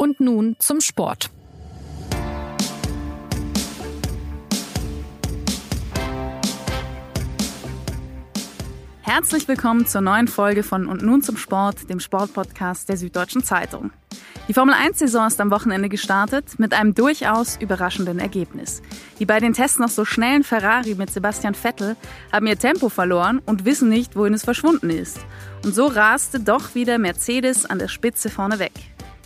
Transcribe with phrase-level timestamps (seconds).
[0.00, 1.28] Und nun zum Sport.
[9.02, 13.90] Herzlich willkommen zur neuen Folge von Und nun zum Sport, dem Sportpodcast der Süddeutschen Zeitung.
[14.46, 18.82] Die Formel 1-Saison ist am Wochenende gestartet mit einem durchaus überraschenden Ergebnis.
[19.18, 21.96] Die bei den Tests noch so schnellen Ferrari mit Sebastian Vettel
[22.30, 25.18] haben ihr Tempo verloren und wissen nicht, wohin es verschwunden ist.
[25.64, 28.74] Und so raste doch wieder Mercedes an der Spitze vorne weg.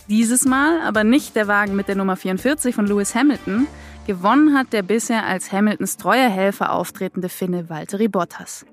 [0.09, 3.67] Dieses Mal aber nicht der Wagen mit der Nummer 44 von Lewis Hamilton.
[4.05, 8.65] Gewonnen hat der bisher als Hamiltons treuer Helfer auftretende Finne Valtteri Bottas.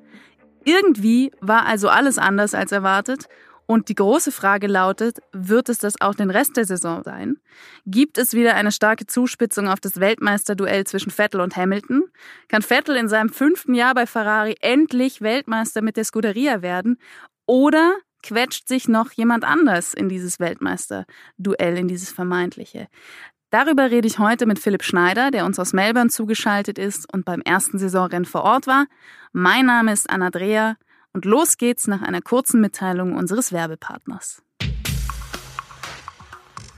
[0.64, 3.28] Irgendwie war also alles anders als erwartet
[3.66, 7.36] und die große Frage lautet, wird es das auch den Rest der Saison sein?
[7.86, 12.02] Gibt es wieder eine starke Zuspitzung auf das Weltmeisterduell zwischen Vettel und Hamilton?
[12.48, 16.98] Kann Vettel in seinem fünften Jahr bei Ferrari endlich Weltmeister mit der Scuderia werden?
[17.46, 22.88] Oder quetscht sich noch jemand anders in dieses Weltmeister-Duell, in dieses vermeintliche.
[23.50, 27.40] Darüber rede ich heute mit Philipp Schneider, der uns aus Melbourne zugeschaltet ist und beim
[27.40, 28.86] ersten Saisonrennen vor Ort war.
[29.32, 30.76] Mein Name ist Anna Dreher
[31.12, 34.42] und los geht's nach einer kurzen Mitteilung unseres Werbepartners.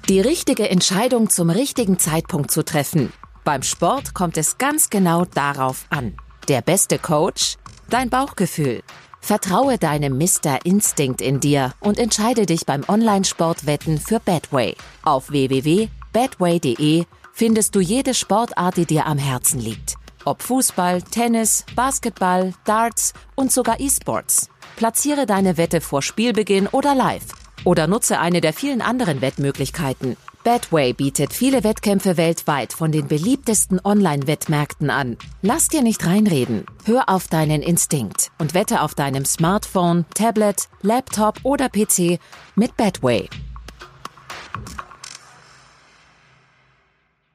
[0.08, 3.12] Die richtige Entscheidung zum richtigen Zeitpunkt zu treffen.
[3.44, 6.16] Beim Sport kommt es ganz genau darauf an.
[6.48, 7.56] Der beste Coach?
[7.88, 8.82] Dein Bauchgefühl.
[9.22, 10.58] Vertraue deinem Mr.
[10.64, 14.74] Instinct in dir und entscheide dich beim Online-Sportwetten für Badway.
[15.04, 19.94] Auf www.badway.de findest du jede Sportart, die dir am Herzen liegt.
[20.24, 24.50] Ob Fußball, Tennis, Basketball, Darts und sogar E-Sports.
[24.74, 27.41] Platziere deine Wette vor Spielbeginn oder live.
[27.64, 30.16] Oder nutze eine der vielen anderen Wettmöglichkeiten.
[30.44, 35.16] Betway bietet viele Wettkämpfe weltweit von den beliebtesten Online-Wettmärkten an.
[35.41, 36.66] Lass dir nicht reinreden.
[36.84, 42.18] Hör auf deinen Instinkt und wette auf deinem Smartphone, Tablet, Laptop oder PC
[42.56, 43.28] mit Betway.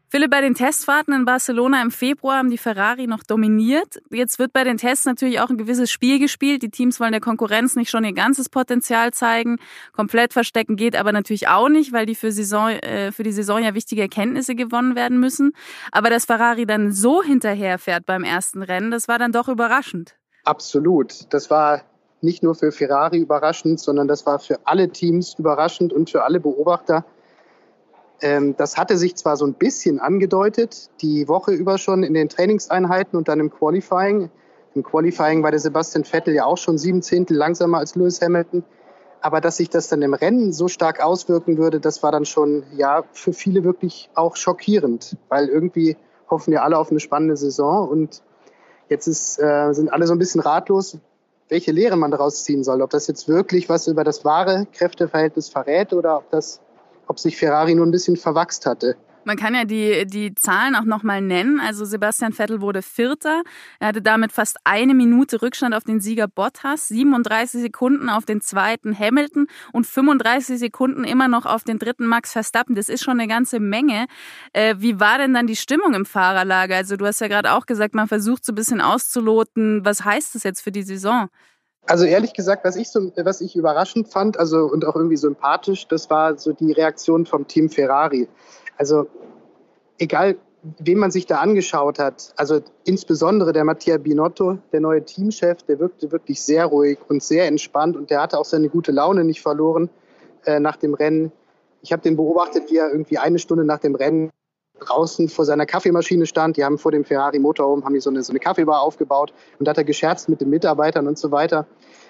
[0.09, 4.01] Philipp, bei den Testfahrten in Barcelona im Februar haben die Ferrari noch dominiert.
[4.09, 6.61] Jetzt wird bei den Tests natürlich auch ein gewisses Spiel gespielt.
[6.61, 9.57] Die Teams wollen der Konkurrenz nicht schon ihr ganzes Potenzial zeigen.
[9.91, 13.61] Komplett verstecken geht aber natürlich auch nicht, weil die für, Saison, äh, für die Saison
[13.61, 15.51] ja wichtige Erkenntnisse gewonnen werden müssen.
[15.91, 20.15] Aber dass Ferrari dann so hinterherfährt beim ersten Rennen, das war dann doch überraschend.
[20.45, 21.33] Absolut.
[21.33, 21.81] Das war
[22.21, 26.39] nicht nur für Ferrari überraschend, sondern das war für alle Teams überraschend und für alle
[26.39, 27.03] Beobachter.
[28.21, 32.29] Ähm, das hatte sich zwar so ein bisschen angedeutet, die Woche über schon in den
[32.29, 34.29] Trainingseinheiten und dann im Qualifying.
[34.73, 38.63] Im Qualifying war der Sebastian Vettel ja auch schon sieben Zehntel langsamer als Lewis Hamilton.
[39.21, 42.63] Aber dass sich das dann im Rennen so stark auswirken würde, das war dann schon
[42.75, 45.97] ja für viele wirklich auch schockierend, weil irgendwie
[46.29, 48.21] hoffen ja alle auf eine spannende Saison und
[48.89, 50.97] jetzt ist, äh, sind alle so ein bisschen ratlos,
[51.49, 52.81] welche Lehre man daraus ziehen soll.
[52.81, 56.61] Ob das jetzt wirklich was über das wahre Kräfteverhältnis verrät oder ob das
[57.07, 58.97] ob sich Ferrari nur ein bisschen verwachst hatte.
[59.27, 61.59] Man kann ja die, die Zahlen auch nochmal nennen.
[61.59, 63.43] Also Sebastian Vettel wurde Vierter.
[63.77, 68.39] Er hatte damit fast eine Minute Rückstand auf den Sieger Bottas, 37 Sekunden auf den
[68.39, 72.73] zweiten Hamilton und 35 Sekunden immer noch auf den dritten Max Verstappen.
[72.73, 74.05] Das ist schon eine ganze Menge.
[74.53, 76.77] Äh, wie war denn dann die Stimmung im Fahrerlager?
[76.77, 79.83] Also du hast ja gerade auch gesagt, man versucht so ein bisschen auszuloten.
[79.83, 81.27] Was heißt das jetzt für die Saison?
[81.87, 85.87] Also ehrlich gesagt, was ich so, was ich überraschend fand, also und auch irgendwie sympathisch,
[85.87, 88.27] das war so die Reaktion vom Team Ferrari.
[88.77, 89.07] Also
[89.97, 90.37] egal,
[90.79, 95.79] wen man sich da angeschaut hat, also insbesondere der Mattia Binotto, der neue Teamchef, der
[95.79, 99.41] wirkte wirklich sehr ruhig und sehr entspannt und der hatte auch seine gute Laune nicht
[99.41, 99.89] verloren
[100.45, 101.31] äh, nach dem Rennen.
[101.81, 104.31] Ich habe den beobachtet, wie er irgendwie eine Stunde nach dem Rennen
[104.79, 106.57] draußen vor seiner Kaffeemaschine stand.
[106.57, 109.67] Die haben vor dem Ferrari Motorhome haben die so eine, so eine Kaffeebar aufgebaut und
[109.67, 111.65] da hat er gescherzt mit den Mitarbeitern und so weiter.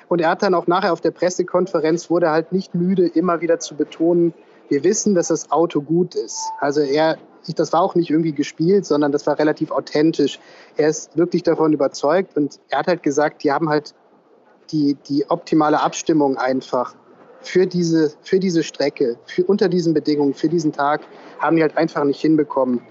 [0.07, 3.59] Und er hat dann auch nachher auf der Pressekonferenz wurde halt nicht müde, immer wieder
[3.59, 4.33] zu betonen,
[4.69, 6.51] wir wissen, dass das Auto gut ist.
[6.59, 7.17] Also er,
[7.55, 10.39] das war auch nicht irgendwie gespielt, sondern das war relativ authentisch.
[10.75, 13.93] Er ist wirklich davon überzeugt und er hat halt gesagt, die haben halt
[14.71, 16.95] die, die optimale Abstimmung einfach
[17.39, 21.01] für diese, für diese Strecke, für, unter diesen Bedingungen, für diesen Tag,
[21.39, 22.81] haben die halt einfach nicht hinbekommen.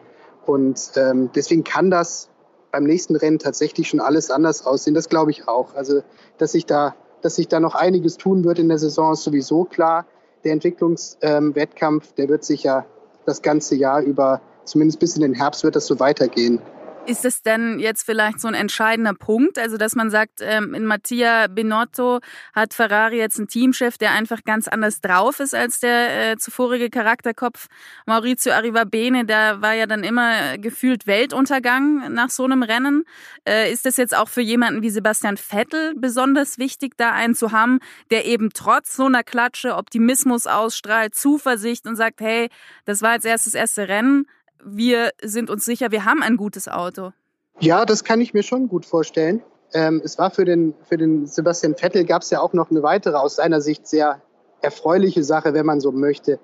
[0.46, 2.30] Und ähm, deswegen kann das
[2.70, 4.94] beim nächsten Rennen tatsächlich schon alles anders aussehen.
[4.94, 5.74] Das glaube ich auch.
[5.74, 6.02] Also,
[6.38, 9.64] dass sich da, dass sich da noch einiges tun wird in der Saison, ist sowieso
[9.64, 10.06] klar.
[10.44, 12.84] Der Entwicklungswettkampf, ähm, der wird sich ja
[13.24, 16.60] das ganze Jahr über, zumindest bis in den Herbst, wird das so weitergehen.
[17.06, 20.84] Ist es denn jetzt vielleicht so ein entscheidender Punkt, also dass man sagt, ähm, in
[20.84, 22.18] Mattia Binotto
[22.52, 26.90] hat Ferrari jetzt einen Teamchef, der einfach ganz anders drauf ist als der äh, zuvorige
[26.90, 27.68] Charakterkopf
[28.06, 33.04] Maurizio Arrivabene, der war ja dann immer gefühlt Weltuntergang nach so einem Rennen.
[33.48, 37.52] Äh, ist das jetzt auch für jemanden wie Sebastian Vettel besonders wichtig, da einen zu
[37.52, 37.78] haben,
[38.10, 42.48] der eben trotz so einer Klatsche Optimismus ausstrahlt, Zuversicht und sagt, hey,
[42.84, 44.26] das war jetzt erst das erste Rennen,
[44.64, 47.12] wir sind uns sicher, wir haben ein gutes Auto.
[47.60, 49.42] Ja, das kann ich mir schon gut vorstellen.
[49.72, 52.82] Ähm, es war für den, für den Sebastian Vettel gab es ja auch noch eine
[52.82, 54.20] weitere, aus seiner Sicht sehr
[54.60, 56.38] erfreuliche Sache, wenn man so möchte.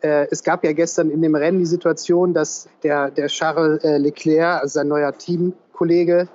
[0.00, 3.98] Äh, es gab ja gestern in dem Rennen die Situation, dass der, der Charles äh,
[3.98, 6.28] Leclerc, also sein neuer Teamkollege,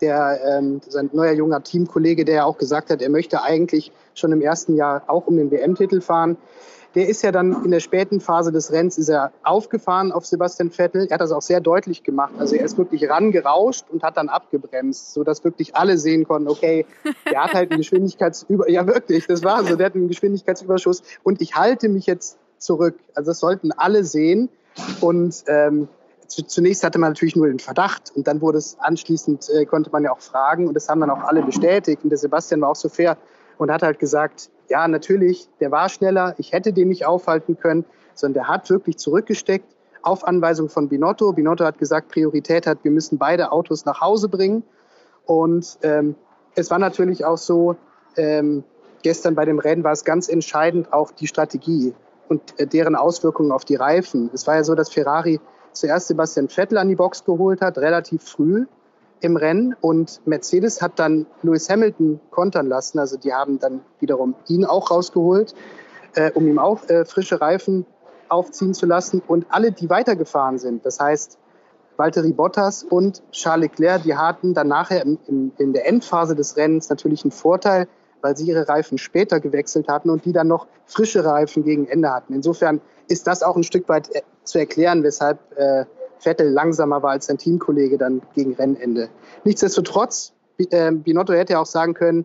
[0.00, 4.32] der, ähm, sein neuer junger Teamkollege, der ja auch gesagt hat, er möchte eigentlich schon
[4.32, 6.36] im ersten Jahr auch um den WM-Titel fahren,
[6.94, 10.70] der ist ja dann in der späten Phase des Rennens ist er aufgefahren auf Sebastian
[10.70, 11.06] Vettel.
[11.06, 12.32] Er hat das auch sehr deutlich gemacht.
[12.38, 16.86] Also er ist wirklich rangerauscht und hat dann abgebremst, sodass wirklich alle sehen konnten, okay,
[17.30, 21.42] der hat halt einen Geschwindigkeitsüber, ja wirklich, das war so, der hat einen Geschwindigkeitsüberschuss und
[21.42, 22.98] ich halte mich jetzt zurück.
[23.14, 24.48] Also das sollten alle sehen
[25.00, 25.88] und ähm,
[26.26, 30.04] zunächst hatte man natürlich nur den Verdacht und dann wurde es anschließend, äh, konnte man
[30.04, 32.76] ja auch fragen und das haben dann auch alle bestätigt und der Sebastian war auch
[32.76, 33.16] so fair
[33.58, 37.84] und hat halt gesagt, ja, natürlich, der war schneller, ich hätte den nicht aufhalten können,
[38.14, 41.32] sondern der hat wirklich zurückgesteckt auf Anweisung von Binotto.
[41.32, 44.62] Binotto hat gesagt, Priorität hat, wir müssen beide Autos nach Hause bringen.
[45.26, 46.14] Und ähm,
[46.54, 47.76] es war natürlich auch so,
[48.16, 48.64] ähm,
[49.02, 51.94] gestern bei dem Rennen war es ganz entscheidend auch die Strategie
[52.28, 54.30] und äh, deren Auswirkungen auf die Reifen.
[54.32, 55.40] Es war ja so, dass Ferrari
[55.72, 58.66] zuerst Sebastian Vettel an die Box geholt hat, relativ früh
[59.20, 62.98] im Rennen und Mercedes hat dann Lewis Hamilton kontern lassen.
[62.98, 65.54] Also die haben dann wiederum ihn auch rausgeholt,
[66.14, 67.86] äh, um ihm auch äh, frische Reifen
[68.28, 69.22] aufziehen zu lassen.
[69.26, 71.38] Und alle, die weitergefahren sind, das heißt
[71.96, 76.56] Valtteri Bottas und Charles Leclerc, die hatten dann nachher im, im, in der Endphase des
[76.56, 77.88] Rennens natürlich einen Vorteil,
[78.22, 82.10] weil sie ihre Reifen später gewechselt hatten und die dann noch frische Reifen gegen Ende
[82.10, 82.34] hatten.
[82.34, 85.86] Insofern ist das auch ein Stück weit äh, zu erklären, weshalb äh,
[86.18, 89.08] Vettel langsamer war als sein Teamkollege dann gegen Rennende.
[89.44, 92.24] Nichtsdestotrotz, äh, Binotto hätte ja auch sagen können,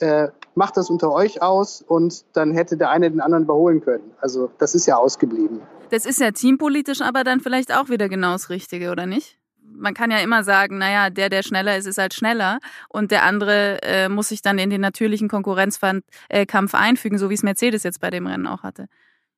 [0.00, 4.10] äh, macht das unter euch aus und dann hätte der eine den anderen überholen können.
[4.20, 5.60] Also das ist ja ausgeblieben.
[5.90, 9.38] Das ist ja teampolitisch aber dann vielleicht auch wieder genau das Richtige, oder nicht?
[9.72, 12.58] Man kann ja immer sagen, naja, der, der schneller ist, ist halt schneller
[12.88, 17.34] und der andere äh, muss sich dann in den natürlichen Konkurrenzkampf äh, einfügen, so wie
[17.34, 18.86] es Mercedes jetzt bei dem Rennen auch hatte.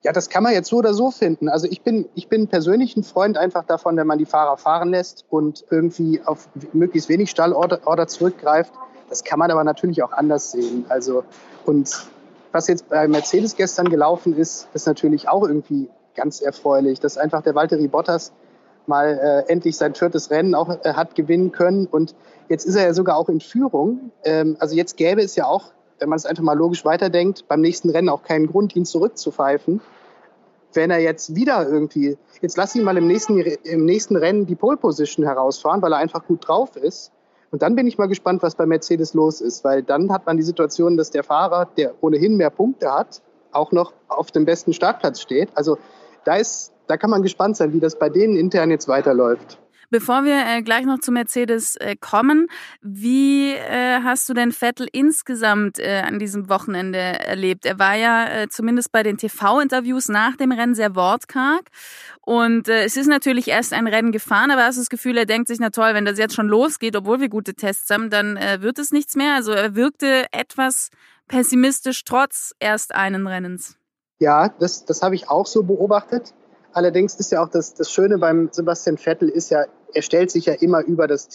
[0.03, 1.49] Ja, das kann man jetzt so oder so finden.
[1.49, 4.91] Also ich bin, ich bin persönlich ein Freund einfach davon, wenn man die Fahrer fahren
[4.91, 8.73] lässt und irgendwie auf möglichst wenig Stallorder zurückgreift.
[9.09, 10.87] Das kann man aber natürlich auch anders sehen.
[10.89, 11.23] Also,
[11.67, 12.09] und
[12.51, 17.43] was jetzt bei Mercedes gestern gelaufen ist, ist natürlich auch irgendwie ganz erfreulich, dass einfach
[17.43, 18.33] der Valtteri Bottas
[18.87, 21.87] mal äh, endlich sein viertes Rennen auch äh, hat gewinnen können.
[21.87, 22.15] Und
[22.49, 24.11] jetzt ist er ja sogar auch in Führung.
[24.25, 25.73] Ähm, also jetzt gäbe es ja auch
[26.03, 29.81] wenn man es einfach mal logisch weiterdenkt, beim nächsten Rennen auch keinen Grund, ihn zurückzupfeifen.
[30.75, 34.57] Wenn er jetzt wieder irgendwie, jetzt lass ihn mal im nächsten, im nächsten Rennen die
[34.57, 37.13] Pole Position herausfahren, weil er einfach gut drauf ist.
[37.53, 40.39] Und dann bin ich mal gespannt, was bei Mercedes los ist, weil dann hat man
[40.39, 43.23] die Situation, dass der Fahrer, der ohnehin mehr Punkte hat,
[43.53, 45.51] auch noch auf dem besten Startplatz steht.
[45.55, 45.79] Also
[46.25, 49.59] da ist, da kann man gespannt sein, wie das bei denen intern jetzt weiterläuft.
[49.93, 52.47] Bevor wir äh, gleich noch zu Mercedes äh, kommen,
[52.81, 57.67] wie äh, hast du denn Vettel insgesamt äh, an diesem Wochenende erlebt?
[57.67, 61.69] Er war ja äh, zumindest bei den TV-Interviews nach dem Rennen sehr wortkarg.
[62.23, 65.27] Und äh, es ist natürlich erst ein Rennen gefahren, aber hast du das Gefühl, er
[65.27, 68.39] denkt sich, na toll, wenn das jetzt schon losgeht, obwohl wir gute Tests haben, dann
[68.62, 69.35] wird es nichts mehr.
[69.35, 70.89] Also er wirkte etwas
[71.29, 73.77] pessimistisch trotz erst einen Rennens.
[74.21, 76.33] Ja, das, das habe ich auch so beobachtet.
[76.73, 80.46] Allerdings ist ja auch das, das Schöne beim Sebastian Vettel ist ja, er stellt sich
[80.46, 81.29] ja immer über das,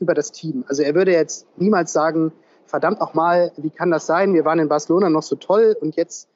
[0.00, 0.64] über das Team.
[0.68, 2.32] Also er würde jetzt niemals sagen,
[2.66, 4.34] verdammt auch mal, wie kann das sein?
[4.34, 6.28] Wir waren in Barcelona noch so toll und jetzt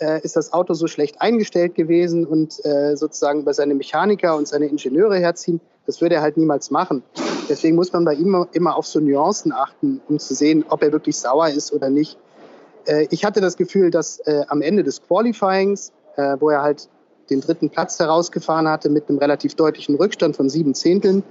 [0.00, 4.46] äh, ist das Auto so schlecht eingestellt gewesen und äh, sozusagen über seine Mechaniker und
[4.46, 5.60] seine Ingenieure herziehen.
[5.86, 7.02] Das würde er halt niemals machen.
[7.48, 10.92] Deswegen muss man bei ihm immer auf so Nuancen achten, um zu sehen, ob er
[10.92, 12.18] wirklich sauer ist oder nicht.
[12.86, 16.88] Äh, ich hatte das Gefühl, dass äh, am Ende des Qualifyings, äh, wo er halt
[17.30, 21.22] den dritten Platz herausgefahren hatte mit einem relativ deutlichen Rückstand von sieben Zehnteln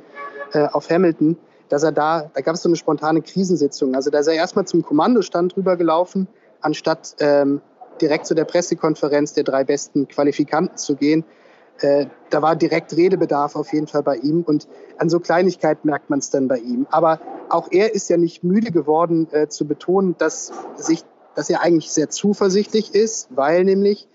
[0.54, 1.38] äh, auf Hamilton,
[1.70, 3.96] dass er da, da gab es so eine spontane Krisensitzung.
[3.96, 6.28] Also da ist er erstmal zum Kommandostand rübergelaufen,
[6.62, 7.62] anstatt ähm,
[8.02, 11.26] direkt zu der Pressekonferenz der drei besten Qualifikanten zu gehen.
[11.80, 16.10] Äh, da war direkt Redebedarf auf jeden Fall bei ihm und an so Kleinigkeiten merkt
[16.10, 16.88] man es dann bei ihm.
[16.90, 21.04] Aber auch er ist ja nicht müde geworden äh, zu betonen, dass sich,
[21.36, 24.08] dass er eigentlich sehr zuversichtlich ist, weil nämlich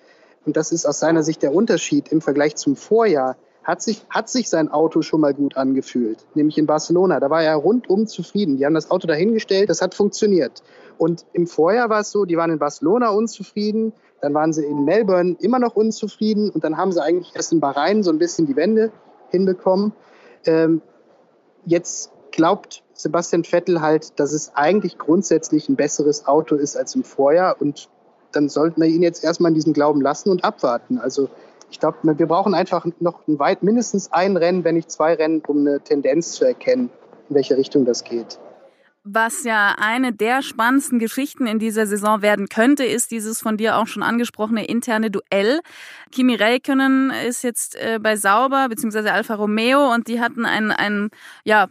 [0.45, 4.29] und das ist aus seiner Sicht der Unterschied im Vergleich zum Vorjahr, hat sich, hat
[4.29, 7.21] sich sein Auto schon mal gut angefühlt, nämlich in Barcelona.
[7.21, 8.57] Da war er rundum zufrieden.
[8.57, 10.63] Die haben das Auto dahingestellt, das hat funktioniert.
[10.99, 14.85] Und im Vorjahr war es so, die waren in Barcelona unzufrieden, dann waren sie in
[14.85, 18.47] Melbourne immer noch unzufrieden und dann haben sie eigentlich erst in Bahrain so ein bisschen
[18.47, 18.93] die Wende
[19.31, 19.93] hinbekommen.
[20.45, 20.83] Ähm,
[21.65, 27.05] jetzt glaubt Sebastian Vettel halt, dass es eigentlich grundsätzlich ein besseres Auto ist als im
[27.05, 27.89] Vorjahr und
[28.33, 30.99] dann sollten wir ihn jetzt erstmal in diesem Glauben lassen und abwarten.
[30.99, 31.29] Also
[31.71, 35.43] ich glaube, wir brauchen einfach noch ein weit, mindestens ein Rennen, wenn nicht zwei Rennen,
[35.47, 36.91] um eine Tendenz zu erkennen,
[37.29, 38.39] in welche Richtung das geht.
[39.05, 43.77] Was ja eine der spannendsten Geschichten in dieser Saison werden könnte, ist dieses von dir
[43.79, 45.59] auch schon angesprochene interne Duell.
[46.13, 49.09] Kimi Räikkönen ist jetzt äh, bei Sauber bzw.
[49.09, 51.11] Alfa Romeo und die hatten ein, ein
[51.43, 51.67] ja,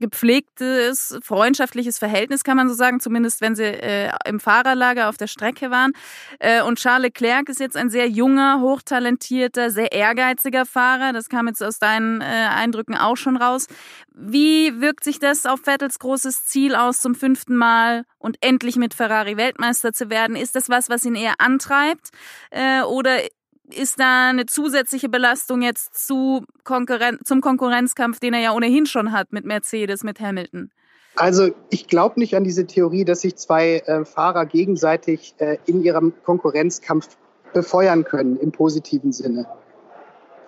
[0.00, 5.26] gepflegtes, freundschaftliches Verhältnis, kann man so sagen, zumindest wenn sie äh, im Fahrerlager auf der
[5.26, 5.92] Strecke waren.
[6.38, 11.12] Äh, und Charles Leclerc ist jetzt ein sehr junger, hochtalentierter, sehr ehrgeiziger Fahrer.
[11.12, 13.66] Das kam jetzt aus deinen äh, Eindrücken auch schon raus.
[14.14, 18.94] Wie wirkt sich das auf Vettels großes Ziel aus, zum fünften Mal und endlich mit
[18.94, 20.36] Ferrari Weltmeister zu werden?
[20.36, 22.10] Ist das was, was ihn eher antreibt?
[22.50, 23.18] Äh, oder
[23.72, 29.12] ist da eine zusätzliche Belastung jetzt zu Konkurren zum Konkurrenzkampf, den er ja ohnehin schon
[29.12, 30.70] hat mit Mercedes, mit Hamilton?
[31.16, 35.82] Also ich glaube nicht an diese Theorie, dass sich zwei äh, Fahrer gegenseitig äh, in
[35.82, 37.16] ihrem Konkurrenzkampf
[37.52, 39.46] befeuern können im positiven Sinne.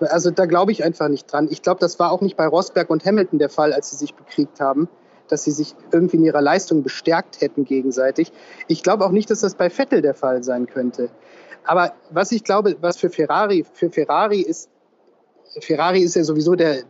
[0.00, 1.48] Also da glaube ich einfach nicht dran.
[1.50, 4.14] Ich glaube, das war auch nicht bei Rosberg und Hamilton der Fall, als sie sich
[4.14, 4.88] bekriegt haben,
[5.28, 8.32] dass sie sich irgendwie in ihrer Leistung bestärkt hätten gegenseitig.
[8.66, 11.08] Ich glaube auch nicht, dass das bei Vettel der Fall sein könnte.
[11.66, 14.70] Aber was ich glaube, was für Ferrari, für Ferrari ist,
[15.60, 16.84] Ferrari ist ja sowieso der,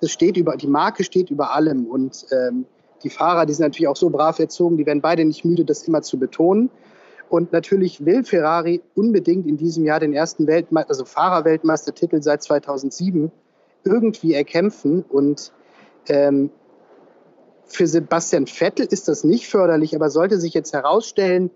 [0.00, 2.66] das steht über, die Marke steht über allem und ähm,
[3.02, 5.82] die Fahrer, die sind natürlich auch so brav erzogen, die werden beide nicht müde, das
[5.88, 6.70] immer zu betonen.
[7.28, 13.32] Und natürlich will Ferrari unbedingt in diesem Jahr den ersten Weltmeister, also Fahrerweltmeistertitel seit 2007
[13.84, 15.02] irgendwie erkämpfen.
[15.02, 15.52] Und
[16.08, 16.50] ähm,
[17.64, 21.50] für Sebastian Vettel ist das nicht förderlich, aber sollte sich jetzt herausstellen,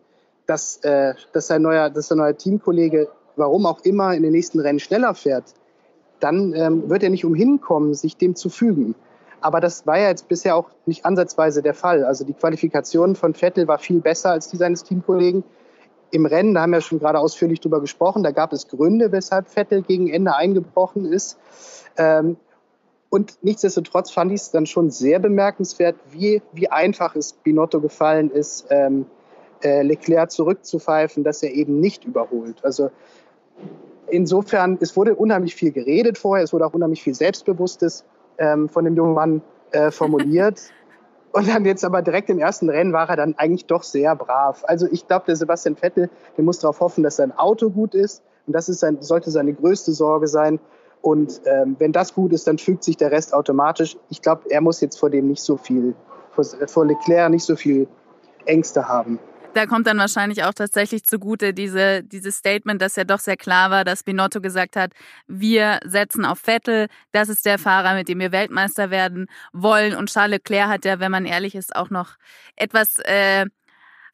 [0.46, 4.60] dass, äh, dass, sein neuer, dass sein neuer Teamkollege, warum auch immer, in den nächsten
[4.60, 5.54] Rennen schneller fährt,
[6.20, 8.94] dann ähm, wird er nicht umhin kommen, sich dem zu fügen.
[9.40, 12.04] Aber das war ja jetzt bisher auch nicht ansatzweise der Fall.
[12.04, 15.44] Also die Qualifikation von Vettel war viel besser als die seines Teamkollegen.
[16.10, 19.48] Im Rennen, da haben wir schon gerade ausführlich drüber gesprochen, da gab es Gründe, weshalb
[19.48, 21.36] Vettel gegen Ende eingebrochen ist.
[21.96, 22.36] Ähm,
[23.10, 28.30] und nichtsdestotrotz fand ich es dann schon sehr bemerkenswert, wie, wie einfach es Binotto gefallen
[28.30, 29.06] ist, ähm,
[29.62, 32.64] äh, Leclerc zurückzupfeifen, dass er eben nicht überholt.
[32.64, 32.90] Also
[34.08, 38.04] insofern, es wurde unheimlich viel geredet vorher, es wurde auch unheimlich viel Selbstbewusstes
[38.38, 40.60] ähm, von dem jungen Mann äh, formuliert.
[41.32, 44.64] Und dann jetzt aber direkt im ersten Rennen war er dann eigentlich doch sehr brav.
[44.66, 48.22] Also ich glaube, der Sebastian Vettel, der muss darauf hoffen, dass sein Auto gut ist.
[48.46, 50.60] Und das ist sein, sollte seine größte Sorge sein.
[51.02, 53.98] Und ähm, wenn das gut ist, dann fügt sich der Rest automatisch.
[54.08, 55.94] Ich glaube, er muss jetzt vor dem nicht so viel,
[56.30, 57.86] vor, vor Leclerc nicht so viel
[58.46, 59.18] Ängste haben
[59.56, 63.70] da kommt dann wahrscheinlich auch tatsächlich zugute diese, dieses Statement, dass ja doch sehr klar
[63.70, 64.92] war, dass Binotto gesagt hat,
[65.26, 69.96] wir setzen auf Vettel, das ist der Fahrer, mit dem wir Weltmeister werden wollen.
[69.96, 72.16] Und Charles Leclerc hat ja, wenn man ehrlich ist, auch noch
[72.56, 73.46] etwas äh,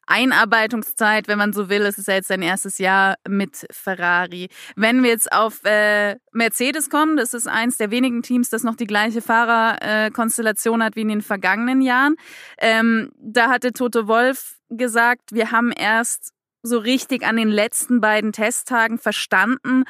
[0.05, 1.81] Einarbeitungszeit, wenn man so will.
[1.83, 4.49] Es ist ja jetzt sein erstes Jahr mit Ferrari.
[4.75, 8.75] Wenn wir jetzt auf äh, Mercedes kommen, das ist eins der wenigen Teams, das noch
[8.75, 12.15] die gleiche Fahrerkonstellation äh, hat wie in den vergangenen Jahren.
[12.57, 18.31] Ähm, da hatte Toto Wolf gesagt, wir haben erst so richtig an den letzten beiden
[18.31, 19.83] Testtagen verstanden,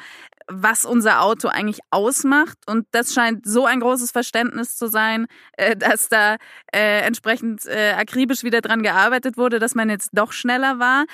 [0.48, 2.58] was unser Auto eigentlich ausmacht.
[2.66, 5.26] Und das scheint so ein großes Verständnis zu sein,
[5.56, 6.36] äh, dass da
[6.72, 11.04] äh, entsprechend äh, akribisch wieder dran gearbeitet wurde, dass man jetzt doch schneller war.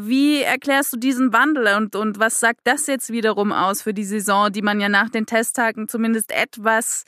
[0.00, 4.04] Wie erklärst du diesen Wandel und, und was sagt das jetzt wiederum aus für die
[4.04, 7.04] Saison, die man ja nach den Testtagen zumindest etwas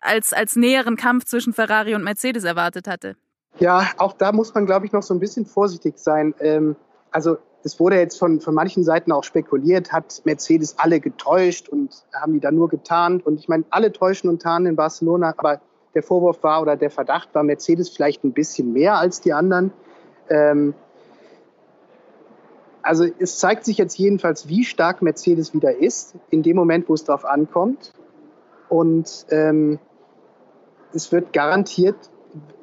[0.00, 3.16] als, als näheren Kampf zwischen Ferrari und Mercedes erwartet hatte?
[3.58, 6.34] Ja, auch da muss man, glaube ich, noch so ein bisschen vorsichtig sein.
[6.40, 6.76] Ähm,
[7.10, 12.04] also es wurde jetzt von, von manchen Seiten auch spekuliert, hat Mercedes alle getäuscht und
[12.12, 13.24] haben die da nur getarnt.
[13.24, 15.60] Und ich meine, alle täuschen und tarnen in Barcelona, aber
[15.94, 19.72] der Vorwurf war oder der Verdacht war Mercedes vielleicht ein bisschen mehr als die anderen.
[20.28, 20.74] Ähm,
[22.82, 26.94] also es zeigt sich jetzt jedenfalls, wie stark Mercedes wieder ist, in dem Moment, wo
[26.94, 27.92] es darauf ankommt.
[28.68, 29.78] Und ähm,
[30.92, 31.96] es wird garantiert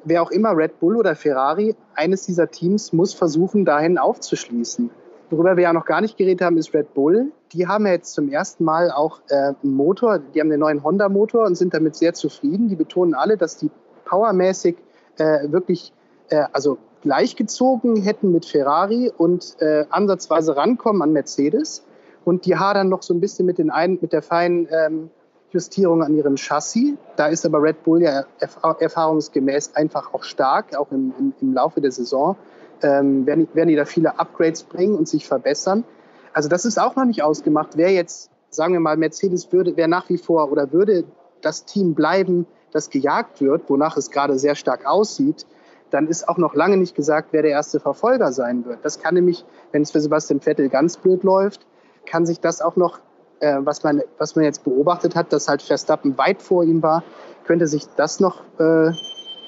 [0.04, 4.90] wer auch immer, Red Bull oder Ferrari, eines dieser Teams muss versuchen, dahin aufzuschließen.
[5.30, 7.30] Worüber wir ja noch gar nicht geredet haben, ist Red Bull.
[7.52, 10.82] Die haben ja jetzt zum ersten Mal auch äh, einen Motor, die haben den neuen
[10.82, 12.68] Honda-Motor und sind damit sehr zufrieden.
[12.68, 13.70] Die betonen alle, dass die
[14.04, 14.76] powermäßig
[15.18, 15.92] äh, wirklich
[16.30, 21.84] äh, also gleichgezogen hätten mit Ferrari und äh, ansatzweise rankommen an Mercedes.
[22.24, 25.10] Und die hadern noch so ein bisschen mit, den ein, mit der feinen ähm,
[25.50, 26.94] Justierungen an ihrem Chassis.
[27.16, 31.80] Da ist aber Red Bull ja erfahrungsgemäß einfach auch stark, auch im, im, im Laufe
[31.80, 32.36] der Saison.
[32.82, 35.84] Ähm, werden, werden die da viele Upgrades bringen und sich verbessern.
[36.32, 37.76] Also das ist auch noch nicht ausgemacht.
[37.76, 41.04] Wer jetzt, sagen wir mal, Mercedes würde, wer nach wie vor oder würde
[41.42, 45.46] das Team bleiben, das gejagt wird, wonach es gerade sehr stark aussieht,
[45.90, 48.78] dann ist auch noch lange nicht gesagt, wer der erste Verfolger sein wird.
[48.84, 51.66] Das kann nämlich, wenn es für Sebastian Vettel ganz blöd läuft,
[52.06, 53.00] kann sich das auch noch,
[53.40, 57.02] äh, was, man, was man jetzt beobachtet hat, dass halt Verstappen weit vor ihm war,
[57.44, 58.92] könnte sich das noch, äh,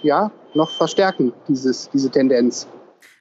[0.03, 2.67] ja, noch verstärken, dieses, diese Tendenz.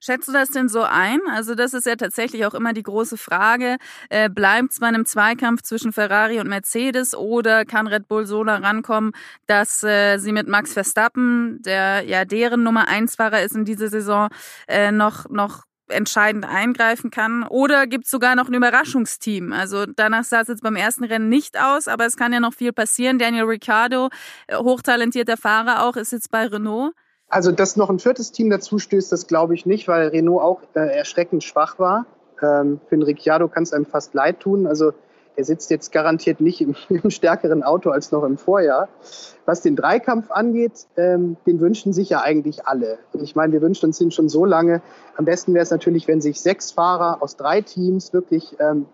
[0.04, 1.20] Schätzt du das denn so ein?
[1.32, 3.78] Also das ist ja tatsächlich auch immer die große Frage.
[4.10, 8.44] Äh, Bleibt es bei einem Zweikampf zwischen Ferrari und Mercedes oder kann Red Bull so
[8.44, 9.12] da rankommen,
[9.46, 13.90] dass äh, sie mit Max Verstappen, der ja deren Nummer 1 Fahrer ist in dieser
[13.90, 14.30] Saison,
[14.68, 17.44] äh, noch, noch entscheidend eingreifen kann.
[17.44, 19.54] Oder gibt es sogar noch ein Überraschungsteam?
[19.54, 22.54] Also danach sah es jetzt beim ersten Rennen nicht aus, aber es kann ja noch
[22.54, 23.20] viel passieren.
[23.20, 24.10] Daniel Ricciardo,
[24.48, 26.94] äh, hochtalentierter Fahrer auch, ist jetzt bei Renault.
[27.30, 30.62] Also, dass noch ein viertes Team dazu stößt, das glaube ich nicht, weil Renault auch
[30.76, 32.06] äh, erschreckend schwach war.
[32.42, 34.68] Ähm, für den Ricciardo kann es einem fast leid tun.
[34.68, 34.94] Also,
[35.36, 38.90] er sitzt jetzt garantiert nicht im, im, stärkeren Auto als noch im Vorjahr.
[39.46, 43.00] Was den Dreikampf angeht, ähm, den wünschen sich ja eigentlich alle.
[43.14, 44.82] Und ich meine, wir wünschen uns den schon so lange.
[45.16, 48.86] Am besten wäre es natürlich, wenn sich sechs Fahrer aus drei Teams wirklich, ähm,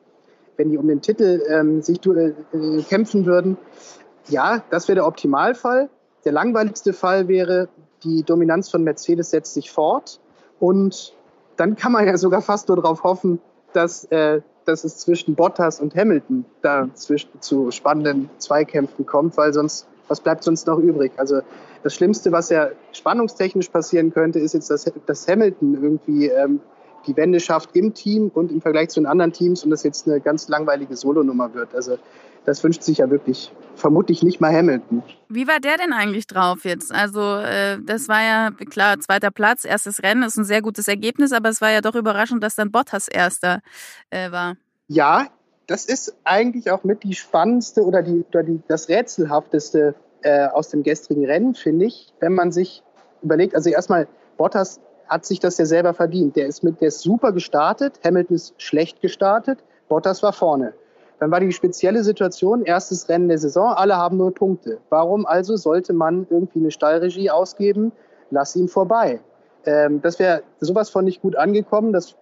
[0.56, 2.34] wenn die um den Titel ähm, sich äh,
[2.89, 3.58] kämpfen würden.
[4.29, 5.89] Ja, das wäre der Optimalfall.
[6.25, 7.70] Der langweiligste Fall wäre,
[8.03, 10.20] die Dominanz von Mercedes setzt sich fort
[10.60, 11.13] und
[11.56, 13.39] dann kann man ja sogar fast nur darauf hoffen,
[13.74, 19.88] dass, äh, dass es zwischen Bottas und Hamilton da zu spannenden Zweikämpfen kommt, weil sonst,
[20.07, 21.13] was bleibt sonst noch übrig?
[21.17, 21.41] Also
[21.83, 26.59] das Schlimmste, was ja spannungstechnisch passieren könnte, ist jetzt, dass, dass Hamilton irgendwie ähm,
[27.05, 30.07] die Wende schafft im Team und im Vergleich zu den anderen Teams und das jetzt
[30.07, 31.74] eine ganz langweilige Solonummer wird.
[31.74, 31.97] Also
[32.47, 35.03] das wünscht sich ja wirklich vermutlich nicht mal Hamilton.
[35.27, 36.93] Wie war der denn eigentlich drauf jetzt?
[36.93, 41.33] Also äh, das war ja klar zweiter Platz, erstes Rennen ist ein sehr gutes Ergebnis,
[41.33, 43.59] aber es war ja doch überraschend, dass dann Bottas erster
[44.11, 44.55] äh, war.
[44.87, 45.27] Ja,
[45.67, 50.69] das ist eigentlich auch mit die spannendste oder die, oder die das rätselhafteste äh, aus
[50.69, 52.81] dem gestrigen Rennen, finde ich, wenn man sich
[53.21, 53.55] überlegt.
[53.55, 56.37] Also erstmal Bottas hat sich das ja selber verdient.
[56.37, 60.73] Der ist mit, der ist super gestartet, Hamilton ist schlecht gestartet, Bottas war vorne.
[61.19, 64.79] Dann war die spezielle Situation, erstes Rennen der Saison, alle haben null Punkte.
[64.89, 67.91] Warum also sollte man irgendwie eine Stallregie ausgeben?
[68.30, 69.19] Lass ihn vorbei.
[69.65, 71.91] Ähm, das wäre sowas von nicht gut angekommen.
[71.91, 72.15] Das,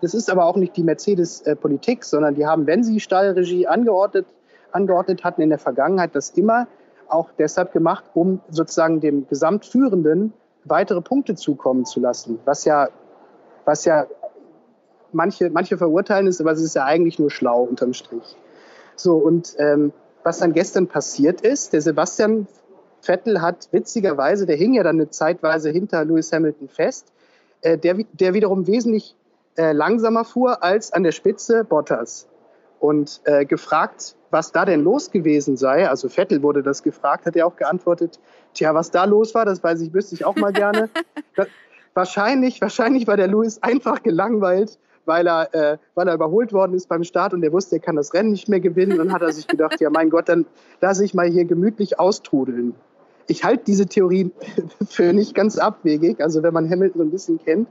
[0.00, 4.26] das ist aber auch nicht die Mercedes-Politik, sondern die haben, wenn sie Stallregie angeordnet,
[4.72, 6.66] angeordnet hatten in der Vergangenheit, das immer
[7.08, 10.32] auch deshalb gemacht, um sozusagen dem Gesamtführenden
[10.64, 12.88] weitere Punkte zukommen zu lassen, was ja,
[13.64, 14.06] was ja
[15.12, 18.36] manche, manche verurteilen es, aber es ist ja eigentlich nur schlau unterm Strich.
[18.96, 19.92] So, und ähm,
[20.24, 22.46] was dann gestern passiert ist, der Sebastian
[23.02, 27.12] Vettel hat witzigerweise, der hing ja dann eine Zeitweise hinter Lewis Hamilton fest,
[27.62, 29.16] äh, der, der wiederum wesentlich
[29.56, 32.26] äh, langsamer fuhr als an der Spitze Bottas.
[32.78, 37.36] Und äh, gefragt, was da denn los gewesen sei, also Vettel wurde das gefragt, hat
[37.36, 38.18] er auch geantwortet,
[38.54, 40.88] tja, was da los war, das weiß ich, wüsste ich auch mal gerne.
[41.94, 46.88] wahrscheinlich, wahrscheinlich war der Lewis einfach gelangweilt, weil er, äh, weil er überholt worden ist
[46.88, 48.98] beim Start und er wusste, er kann das Rennen nicht mehr gewinnen.
[48.98, 50.46] Dann hat er sich gedacht, ja mein Gott, dann
[50.80, 52.74] lasse ich mal hier gemütlich austrudeln.
[53.26, 54.30] Ich halte diese Theorie
[54.88, 56.20] für nicht ganz abwegig.
[56.20, 57.68] Also wenn man Hamilton so ein bisschen kennt,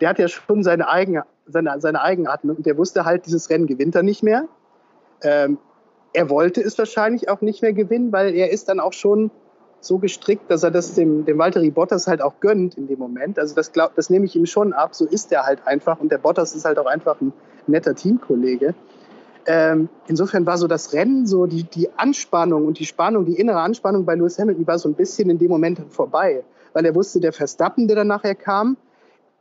[0.00, 3.66] der hat ja schon seine, Eigen, seine, seine Eigenarten und der wusste halt, dieses Rennen
[3.66, 4.46] gewinnt er nicht mehr.
[5.22, 5.58] Ähm,
[6.12, 9.30] er wollte es wahrscheinlich auch nicht mehr gewinnen, weil er ist dann auch schon
[9.80, 13.38] so gestrickt, dass er das dem, dem Valtteri Bottas halt auch gönnt in dem Moment.
[13.38, 14.94] Also das, glaub, das nehme ich ihm schon ab.
[14.94, 16.00] So ist er halt einfach.
[16.00, 17.32] Und der Bottas ist halt auch einfach ein
[17.66, 18.74] netter Teamkollege.
[19.46, 23.60] Ähm, insofern war so das Rennen, so die, die Anspannung und die Spannung, die innere
[23.60, 26.44] Anspannung bei Lewis Hamilton, war so ein bisschen in dem Moment vorbei.
[26.72, 28.76] Weil er wusste, der Verstappen, der dann nachher kam,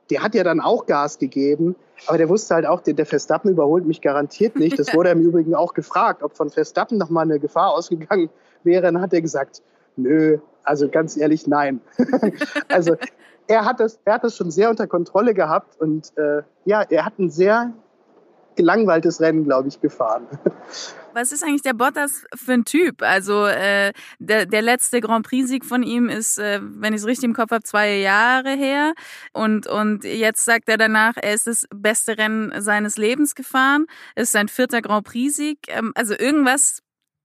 [0.10, 1.76] der hat ja dann auch Gas gegeben,
[2.08, 4.80] aber der wusste halt auch, der, der Verstappen überholt mich garantiert nicht.
[4.80, 8.30] Das wurde er im Übrigen auch gefragt, ob von Verstappen nochmal eine Gefahr ausgegangen
[8.64, 8.82] wäre.
[8.82, 9.62] Dann hat er gesagt,
[10.02, 11.82] nö, also ganz ehrlich, nein.
[12.70, 12.96] also
[13.48, 17.06] er hat, das, er hat das schon sehr unter Kontrolle gehabt und äh, ja, er
[17.06, 17.74] hat ein sehr
[18.56, 20.28] gelangweiltes Rennen, glaube ich, gefahren.
[21.14, 23.02] Was ist eigentlich der Bottas für ein Typ?
[23.02, 27.26] Also äh, der, der letzte Grand Prix-Sieg von ihm ist, äh, wenn ich es richtig
[27.26, 28.94] im Kopf habe, zwei Jahre her.
[29.34, 33.86] Und, und jetzt sagt er danach, er ist das beste Rennen seines Lebens gefahren.
[34.16, 35.60] Ist sein vierter Grand Prix-Sieg.
[35.70, 36.82] Ähm, also irgendwas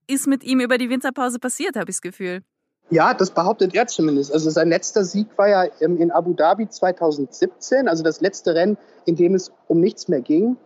[0.07, 2.41] ist mit ihm über die Winterpause passiert, habe ich das Gefühl.
[2.91, 4.31] Ja, das behauptet er zumindest.
[4.31, 9.15] Also sein letzter Sieg war ja in Abu Dhabi 2017, also das letzte Rennen, in
[9.15, 10.57] dem es um nichts mehr ging.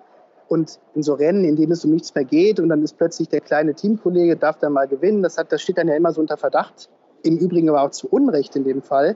[0.49, 3.29] Und in so Rennen, in denen es um nichts mehr geht und dann ist plötzlich
[3.29, 6.19] der kleine Teamkollege, darf da mal gewinnen, das, hat, das steht dann ja immer so
[6.19, 6.89] unter Verdacht.
[7.21, 9.15] Im Übrigen aber auch zu Unrecht in dem Fall.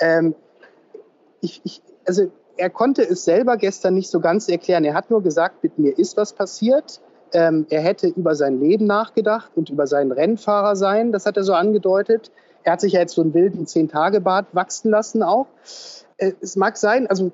[0.00, 0.34] Ähm,
[1.42, 4.84] ich, ich, also er konnte es selber gestern nicht so ganz erklären.
[4.84, 7.00] Er hat nur gesagt, mit mir ist was passiert.
[7.32, 11.12] Ähm, er hätte über sein Leben nachgedacht und über sein Rennfahrer sein.
[11.12, 12.30] Das hat er so angedeutet.
[12.64, 15.46] Er hat sich ja jetzt so einen wilden Zehn-Tage-Bart wachsen lassen auch.
[16.18, 17.30] Äh, es mag sein, also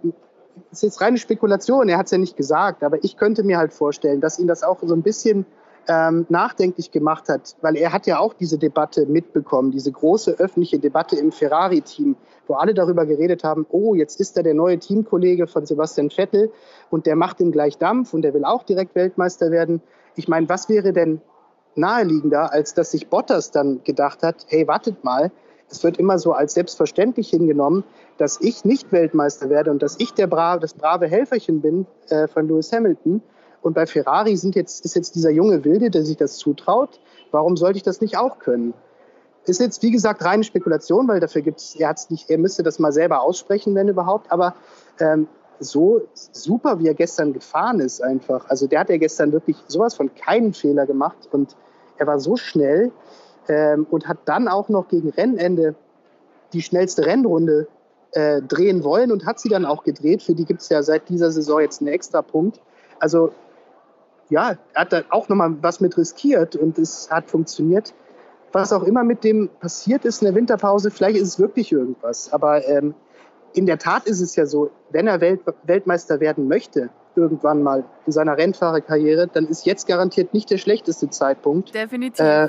[0.70, 3.58] es ist jetzt reine Spekulation, er hat es ja nicht gesagt, aber ich könnte mir
[3.58, 5.46] halt vorstellen, dass ihn das auch so ein bisschen
[5.88, 10.78] ähm, nachdenklich gemacht hat, weil er hat ja auch diese Debatte mitbekommen, diese große öffentliche
[10.78, 12.16] Debatte im Ferrari-Team,
[12.48, 16.50] wo alle darüber geredet haben, oh, jetzt ist er der neue Teamkollege von Sebastian Vettel
[16.90, 19.82] und der macht ihm gleich Dampf und der will auch direkt Weltmeister werden.
[20.16, 21.20] Ich meine, was wäre denn
[21.76, 25.30] naheliegender, als dass sich Bottas dann gedacht hat, hey, wartet mal,
[25.70, 27.84] es wird immer so als selbstverständlich hingenommen,
[28.16, 32.26] dass ich nicht Weltmeister werde und dass ich der brave, das brave Helferchen bin äh,
[32.26, 33.22] von Lewis Hamilton.
[33.60, 37.00] Und bei Ferrari sind jetzt, ist jetzt dieser junge Wilde, der sich das zutraut.
[37.30, 38.72] Warum sollte ich das nicht auch können?
[39.48, 41.94] Ist jetzt, wie gesagt, reine Spekulation, weil dafür gibt es, er
[42.28, 44.30] er müsste das mal selber aussprechen, wenn überhaupt.
[44.30, 44.54] Aber
[45.00, 45.26] ähm,
[45.60, 48.48] so super, wie er gestern gefahren ist, einfach.
[48.48, 51.56] Also der hat ja gestern wirklich sowas von keinen Fehler gemacht und
[51.96, 52.92] er war so schnell
[53.48, 55.74] ähm, und hat dann auch noch gegen Rennende
[56.52, 57.68] die schnellste Rennrunde
[58.12, 60.22] äh, drehen wollen und hat sie dann auch gedreht.
[60.22, 62.60] Für die gibt es ja seit dieser Saison jetzt einen extra Punkt.
[63.00, 63.32] Also
[64.30, 67.94] ja, er hat da auch nochmal was mit riskiert und es hat funktioniert.
[68.52, 72.32] Was auch immer mit dem passiert ist in der Winterpause, vielleicht ist es wirklich irgendwas.
[72.32, 72.94] Aber ähm,
[73.52, 77.84] in der Tat ist es ja so, wenn er Welt Weltmeister werden möchte, irgendwann mal
[78.06, 81.74] in seiner Rennfahrerkarriere, dann ist jetzt garantiert nicht der schlechteste Zeitpunkt.
[81.74, 82.24] Definitiv.
[82.24, 82.48] Äh,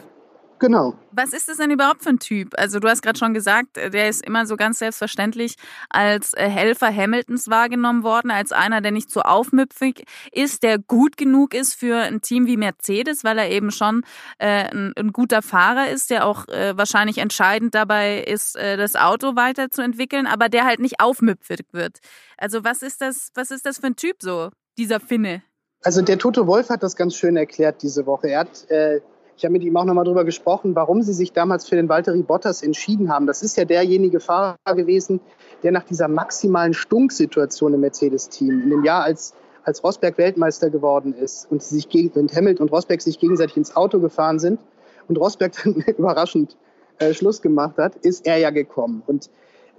[0.60, 0.93] Genau.
[1.12, 2.54] Was ist das denn überhaupt für ein Typ?
[2.58, 5.56] Also du hast gerade schon gesagt, äh, der ist immer so ganz selbstverständlich
[5.89, 11.17] als äh, Helfer Hamiltons wahrgenommen worden, als einer, der nicht so aufmüpfig ist, der gut
[11.17, 14.04] genug ist für ein Team wie Mercedes, weil er eben schon
[14.38, 18.95] äh, ein, ein, guter Fahrer ist, der auch äh, wahrscheinlich entscheidend dabei ist, äh, das
[18.95, 22.00] Auto weiterzuentwickeln, aber der halt nicht aufmüpfig wird.
[22.38, 25.41] Also was ist das, was ist das für ein Typ so, dieser Finne?
[25.82, 28.28] Also der Toto Wolf hat das ganz schön erklärt diese Woche.
[28.28, 29.00] Er hat äh,
[29.39, 32.23] ich habe mit ihm auch nochmal darüber gesprochen, warum sie sich damals für den Valtteri
[32.23, 33.25] Bottas entschieden haben.
[33.25, 35.21] Das ist ja derjenige Fahrer gewesen,
[35.63, 41.13] der nach dieser maximalen Stunksituation im Mercedes-Team in dem Jahr, als, als Rosberg Weltmeister geworden
[41.13, 44.60] ist und, sie sich gegen, und Hamilton und Rosberg sich gegenseitig ins Auto gefahren sind
[45.08, 46.58] und Rosberg dann überraschend
[46.97, 49.04] äh, Schluss gemacht hat, ist er ja gekommen.
[49.08, 49.30] Und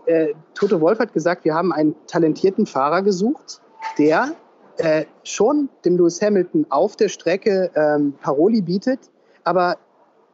[0.06, 3.60] äh, Toto Wolf hat gesagt, wir haben einen talentierten Fahrer gesucht,
[3.98, 4.32] der
[4.78, 9.10] äh, schon dem Lewis Hamilton auf der Strecke ähm, Paroli bietet,
[9.44, 9.78] aber,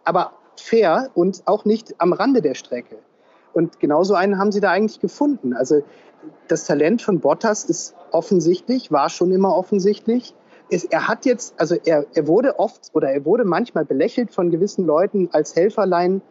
[0.05, 2.99] aber fair und auch nicht am Rande der Strecke.
[3.53, 5.55] Und genauso einen haben sie da eigentlich gefunden.
[5.55, 5.83] Also
[6.49, 10.35] das Talent von Bottas ist offensichtlich, war schon immer offensichtlich.
[10.90, 14.85] er hat jetzt, also er, er wurde oft oder er wurde manchmal belächelt von gewissen
[14.85, 16.23] Leuten als Helferlein,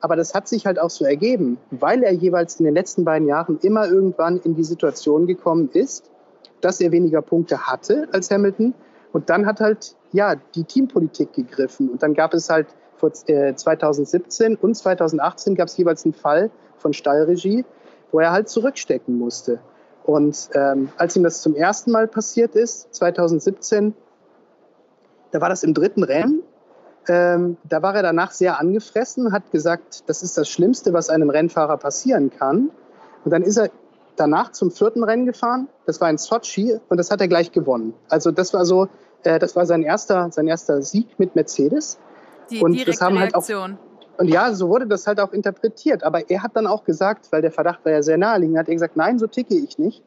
[0.00, 3.28] aber das hat sich halt auch so ergeben, weil er jeweils in den letzten beiden
[3.28, 6.10] Jahren immer irgendwann in die Situation gekommen ist,
[6.60, 8.74] dass er weniger Punkte hatte als Hamilton
[9.12, 11.90] und dann hat halt ja die Teampolitik gegriffen.
[11.90, 16.50] Und dann gab es halt vor äh, 2017 und 2018 gab es jeweils einen Fall
[16.78, 17.64] von Stallregie,
[18.12, 19.58] wo er halt zurückstecken musste.
[20.04, 23.94] Und ähm, als ihm das zum ersten Mal passiert ist, 2017,
[25.32, 26.42] da war das im dritten Rennen.
[27.08, 31.28] Ähm, da war er danach sehr angefressen, hat gesagt, das ist das Schlimmste, was einem
[31.28, 32.70] Rennfahrer passieren kann.
[33.24, 33.70] Und dann ist er
[34.16, 35.68] danach zum vierten Rennen gefahren.
[35.86, 37.94] Das war in Sochi und das hat er gleich gewonnen.
[38.08, 38.88] Also das war so,
[39.26, 41.98] äh, das war sein erster, sein erster Sieg mit Mercedes.
[42.50, 43.46] Die und das haben halt auch,
[44.16, 46.04] und ja, so wurde das halt auch interpretiert.
[46.04, 48.74] Aber er hat dann auch gesagt, weil der Verdacht war ja sehr naheliegend, hat er
[48.74, 50.02] gesagt, nein, so ticke ich nicht.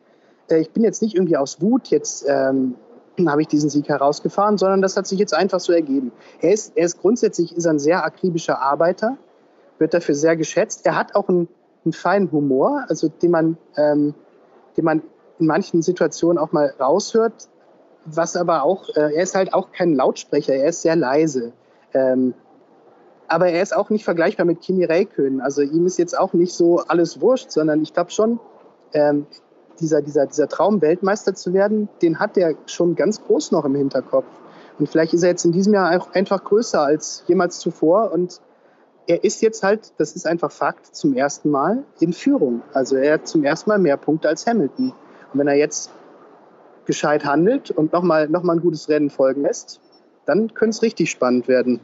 [0.50, 2.76] Äh, ich bin jetzt nicht irgendwie aus Wut jetzt ähm,
[3.28, 6.12] habe ich diesen Sieg herausgefahren, sondern das hat sich jetzt einfach so ergeben.
[6.42, 9.18] Er ist, er ist grundsätzlich ist ein sehr akribischer Arbeiter,
[9.80, 10.86] wird dafür sehr geschätzt.
[10.86, 11.48] Er hat auch einen,
[11.84, 14.14] einen feinen Humor, also den man, ähm,
[14.76, 15.02] den man
[15.40, 17.48] in manchen Situationen auch mal raushört
[18.08, 21.54] was aber auch, äh, er ist halt auch kein Lautsprecher, er ist sehr leise.
[21.94, 22.34] Ähm,
[23.28, 25.42] aber er ist auch nicht vergleichbar mit Kimi Räikkönen.
[25.42, 28.40] Also ihm ist jetzt auch nicht so alles wurscht, sondern ich glaube schon,
[28.94, 29.28] ähm,
[29.80, 33.76] dieser, dieser, dieser Traum, Weltmeister zu werden, den hat er schon ganz groß noch im
[33.76, 34.26] Hinterkopf.
[34.80, 38.12] Und vielleicht ist er jetzt in diesem Jahr auch einfach größer als jemals zuvor.
[38.12, 38.42] Und
[39.08, 42.62] er ist jetzt halt, das ist einfach Fakt, zum ersten Mal in Führung.
[42.74, 44.94] Also er hat zum ersten Mal mehr Punkte als Hamilton.
[45.34, 45.92] Und wenn er jetzt
[46.88, 49.80] gescheit handelt und nochmal noch mal ein gutes Rennen folgen lässt,
[50.26, 51.80] dann könnte es richtig spannend werden.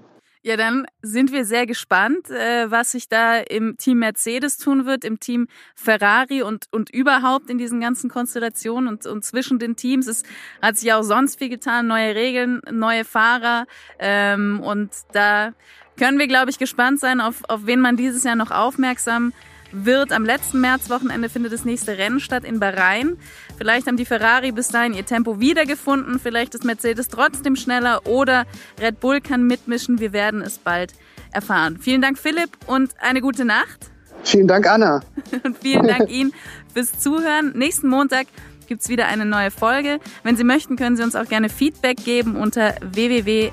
[0.46, 5.06] Ja, dann sind wir sehr gespannt, äh, was sich da im Team Mercedes tun wird,
[5.06, 10.06] im Team Ferrari und, und überhaupt in diesen ganzen Konstellationen und, und zwischen den Teams.
[10.08, 10.24] Es
[10.62, 13.68] hat sich auch sonst viel getan, neue Regeln, neue Fahrer
[14.00, 15.54] ähm, und da
[15.98, 19.32] können wir, glaube ich, gespannt sein, auf, auf wen man dieses Jahr noch aufmerksam
[19.74, 20.12] wird.
[20.12, 23.18] Am letzten Märzwochenende findet das nächste Rennen statt in Bahrain.
[23.58, 26.20] Vielleicht haben die Ferrari bis dahin ihr Tempo wiedergefunden.
[26.20, 28.46] Vielleicht ist Mercedes trotzdem schneller oder
[28.80, 30.00] Red Bull kann mitmischen.
[30.00, 30.94] Wir werden es bald
[31.32, 31.78] erfahren.
[31.80, 33.92] Vielen Dank, Philipp, und eine gute Nacht.
[34.24, 35.02] Vielen Dank, Anna.
[35.44, 36.32] Und vielen Dank Ihnen
[36.74, 37.52] fürs Zuhören.
[37.56, 38.28] Nächsten Montag
[38.68, 40.00] gibt es wieder eine neue Folge.
[40.24, 43.52] Wenn Sie möchten, können Sie uns auch gerne Feedback geben unter www.sz.de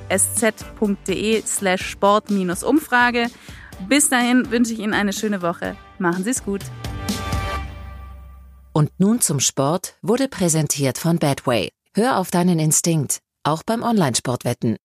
[1.44, 3.26] slash sport-umfrage.
[3.88, 5.76] Bis dahin wünsche ich Ihnen eine schöne Woche.
[6.00, 6.62] Machen Sie es gut.
[8.72, 11.68] Und nun zum Sport wurde präsentiert von Badway.
[11.94, 14.78] Hör auf deinen Instinkt, auch beim Online-Sportwetten.